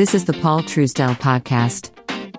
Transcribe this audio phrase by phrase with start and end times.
[0.00, 1.90] This is the Paul Truesdell podcast.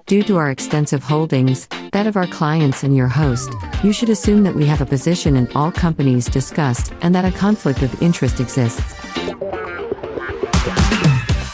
[0.08, 3.54] Due to our extensive holdings, that of our clients and your host,
[3.84, 7.32] you should assume that we have a position in all companies discussed and that a
[7.38, 8.82] conflict of interest exists.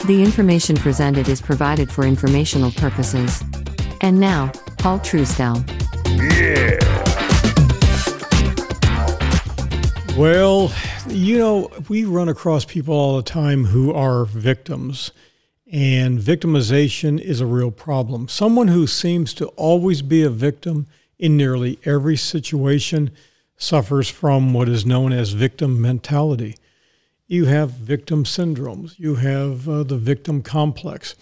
[0.05, 3.43] The information presented is provided for informational purposes.
[3.99, 5.61] And now, Paul Truesdell.
[10.15, 10.71] Well,
[11.09, 15.11] you know, we run across people all the time who are victims,
[15.71, 18.27] and victimization is a real problem.
[18.27, 20.87] Someone who seems to always be a victim
[21.19, 23.11] in nearly every situation
[23.57, 26.55] suffers from what is known as victim mentality.
[27.27, 31.15] You have victim syndromes, you have uh, the victim complex.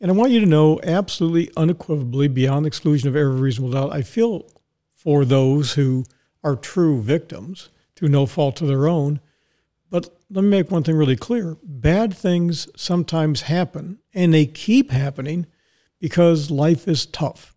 [0.00, 3.92] And I want you to know absolutely unequivocally, beyond the exclusion of every reasonable doubt,
[3.92, 4.46] I feel
[4.94, 6.04] for those who
[6.42, 9.20] are true victims through no fault of their own.
[9.96, 14.90] But let me make one thing really clear bad things sometimes happen, and they keep
[14.90, 15.46] happening
[15.98, 17.54] because life is tough.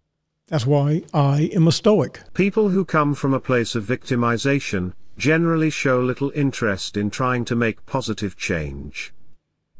[0.48, 2.22] That's why I am a stoic.
[2.34, 7.58] People who come from a place of victimization generally show little interest in trying to
[7.58, 9.14] make positive change.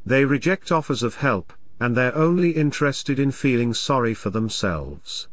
[0.04, 5.28] They reject offers of help, and they're only interested in feeling sorry for themselves.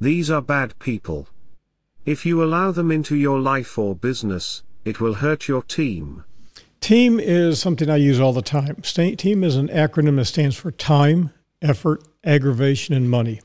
[0.00, 1.26] These are bad people.
[2.06, 6.22] If you allow them into your life or business, it will hurt your team.
[6.82, 8.82] Team is something I use all the time.
[8.82, 11.30] Team is an acronym that stands for time,
[11.62, 13.40] effort, aggravation, and money.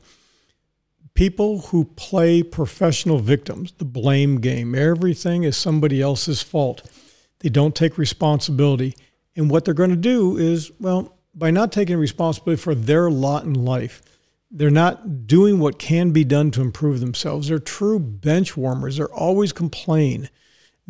[1.14, 6.90] People who play professional victims, the blame game, everything is somebody else's fault.
[7.38, 8.96] They don't take responsibility.
[9.36, 13.44] And what they're going to do is, well, by not taking responsibility for their lot
[13.44, 14.02] in life,
[14.50, 17.46] they're not doing what can be done to improve themselves.
[17.46, 18.96] They're true bench warmers.
[18.96, 20.28] They're always complain.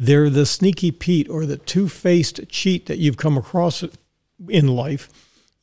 [0.00, 3.82] They're the sneaky Pete or the two faced cheat that you've come across
[4.48, 5.08] in life.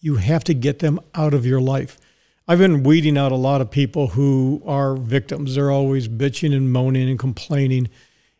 [0.01, 1.97] You have to get them out of your life.
[2.45, 5.55] I've been weeding out a lot of people who are victims.
[5.55, 7.89] They're always bitching and moaning and complaining.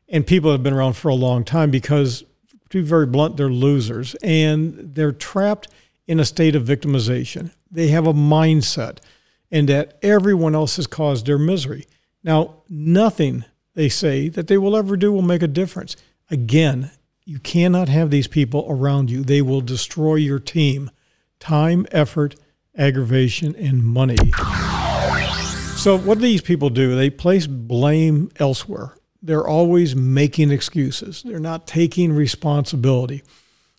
[0.10, 2.26] And people have been around for a long time because,
[2.70, 5.70] to be very blunt, they're losers and they're trapped
[6.08, 7.52] in a state of victimization.
[7.72, 8.98] They have a mindset
[9.50, 11.86] and that everyone else has caused their misery.
[12.22, 13.46] Now, nothing
[13.76, 15.96] they say that they will ever do will make a difference.
[16.32, 16.92] Again,
[17.26, 19.24] you cannot have these people around you.
[19.24, 20.90] They will destroy your team.
[21.40, 22.36] Time, effort,
[22.78, 24.18] aggravation, and money.
[25.76, 26.96] So, what do these people do?
[26.96, 28.96] They place blame elsewhere.
[29.22, 33.24] They're always making excuses, they're not taking responsibility.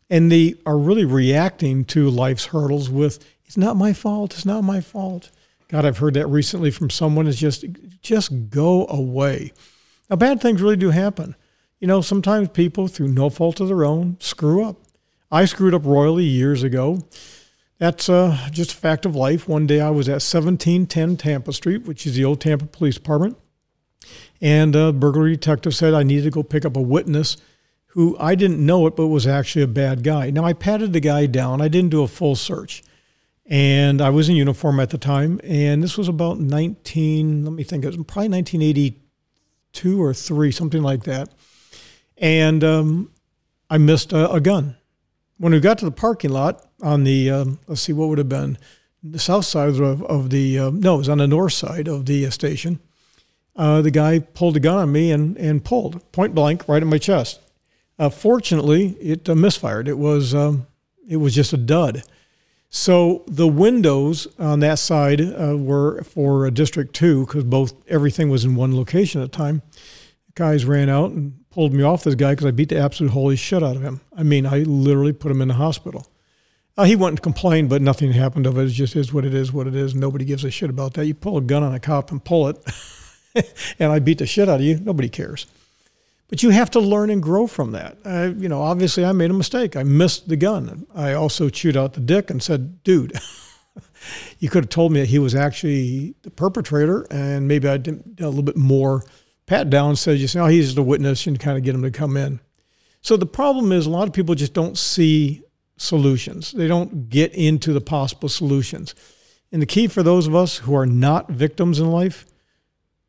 [0.08, 4.62] And they are really reacting to life's hurdles with, it's not my fault, it's not
[4.62, 5.30] my fault.
[5.68, 7.64] God, I've heard that recently from someone is just
[8.02, 9.52] just go away.
[10.08, 11.34] Now bad things really do happen.
[11.80, 14.76] You know, sometimes people through no fault of their own screw up.
[15.30, 17.00] I screwed up royally years ago.
[17.78, 19.48] That's uh, just a fact of life.
[19.48, 23.36] One day I was at 1710 Tampa Street, which is the old Tampa Police Department,
[24.40, 27.36] and a burglary detective said I needed to go pick up a witness
[27.88, 30.30] who I didn't know it, but was actually a bad guy.
[30.30, 31.60] Now I patted the guy down.
[31.60, 32.82] I didn't do a full search.
[33.46, 35.40] And I was in uniform at the time.
[35.44, 39.05] And this was about 19, let me think, it was probably 1982
[39.84, 41.28] or three, something like that.
[42.18, 43.10] And um,
[43.68, 44.76] I missed a, a, gun.
[45.38, 48.28] When we got to the parking lot on the, um, let's see, what would have
[48.28, 48.58] been
[49.02, 52.06] the south side of, of the, uh, no, it was on the north side of
[52.06, 52.80] the uh, station.
[53.54, 56.88] Uh, the guy pulled a gun on me and, and pulled point blank right in
[56.88, 57.40] my chest.
[57.98, 59.88] Uh, fortunately, it uh, misfired.
[59.88, 60.66] It was, um,
[61.08, 62.02] it was just a dud.
[62.68, 68.28] So the windows on that side uh, were for a District Two because both everything
[68.28, 69.62] was in one location at the time.
[70.34, 73.36] Guys ran out and pulled me off this guy because I beat the absolute holy
[73.36, 74.00] shit out of him.
[74.14, 76.06] I mean, I literally put him in the hospital.
[76.76, 78.64] Uh, he went and complained, but nothing happened of it.
[78.64, 79.94] It just is what it is, what it is.
[79.94, 81.06] Nobody gives a shit about that.
[81.06, 82.58] You pull a gun on a cop and pull it,
[83.78, 84.78] and I beat the shit out of you.
[84.78, 85.46] Nobody cares.
[86.28, 87.98] But you have to learn and grow from that.
[88.04, 89.76] Uh, you know, obviously, I made a mistake.
[89.76, 90.86] I missed the gun.
[90.94, 93.12] I also chewed out the dick and said, "Dude,
[94.40, 98.20] you could have told me that he was actually the perpetrator, and maybe I did
[98.20, 99.04] a little bit more
[99.46, 102.16] pat down, said, you know, he's the witness, and kind of get him to come
[102.16, 102.40] in."
[103.02, 105.44] So the problem is, a lot of people just don't see
[105.76, 106.50] solutions.
[106.50, 108.96] They don't get into the possible solutions.
[109.52, 112.26] And the key for those of us who are not victims in life,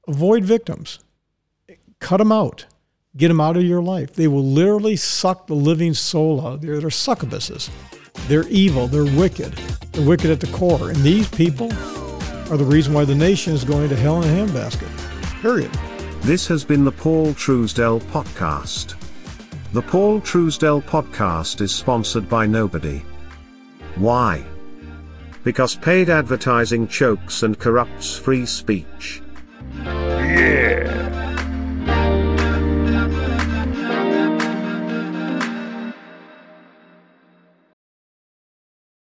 [0.07, 0.99] avoid victims.
[1.99, 2.67] Cut them out
[3.17, 4.13] Get them out of your life.
[4.13, 6.79] They will literally suck the living soul out of you.
[6.79, 7.71] They're succubuses.
[8.27, 8.87] They're evil.
[8.87, 9.53] They're wicked.
[9.91, 10.91] They're wicked at the core.
[10.91, 11.73] And these people
[12.51, 15.41] are the reason why the nation is going to hell in a handbasket.
[15.41, 15.71] Period.
[16.21, 18.95] This has been the Paul Truesdell Podcast.
[19.73, 23.01] The Paul Truesdell Podcast is sponsored by nobody.
[23.95, 24.45] Why?
[25.43, 29.23] Because paid advertising chokes and corrupts free speech.